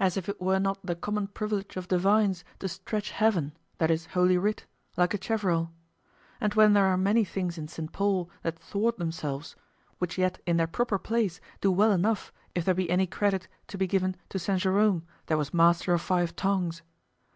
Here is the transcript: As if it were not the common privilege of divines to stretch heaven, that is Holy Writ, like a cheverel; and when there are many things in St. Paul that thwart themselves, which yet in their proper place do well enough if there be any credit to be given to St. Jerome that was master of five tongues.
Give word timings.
As 0.00 0.16
if 0.16 0.28
it 0.28 0.40
were 0.40 0.58
not 0.58 0.84
the 0.84 0.96
common 0.96 1.28
privilege 1.28 1.76
of 1.76 1.86
divines 1.86 2.42
to 2.58 2.66
stretch 2.66 3.12
heaven, 3.12 3.52
that 3.78 3.88
is 3.88 4.06
Holy 4.06 4.36
Writ, 4.36 4.64
like 4.96 5.14
a 5.14 5.16
cheverel; 5.16 5.70
and 6.40 6.54
when 6.54 6.72
there 6.72 6.86
are 6.86 6.96
many 6.96 7.24
things 7.24 7.56
in 7.56 7.68
St. 7.68 7.92
Paul 7.92 8.28
that 8.42 8.58
thwart 8.58 8.98
themselves, 8.98 9.54
which 10.00 10.18
yet 10.18 10.40
in 10.44 10.56
their 10.56 10.66
proper 10.66 10.98
place 10.98 11.40
do 11.60 11.70
well 11.70 11.92
enough 11.92 12.32
if 12.52 12.64
there 12.64 12.74
be 12.74 12.90
any 12.90 13.06
credit 13.06 13.46
to 13.68 13.78
be 13.78 13.86
given 13.86 14.16
to 14.30 14.40
St. 14.40 14.60
Jerome 14.60 15.04
that 15.26 15.38
was 15.38 15.54
master 15.54 15.94
of 15.94 16.00
five 16.00 16.34
tongues. 16.34 16.82